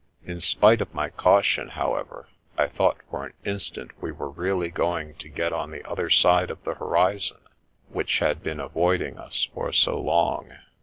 [0.25, 5.13] In spite of my caution, however, I thought for an instant we were really going
[5.19, 7.37] to get on the other side of the horizon,
[7.87, 10.55] which had been avoiding us for so long.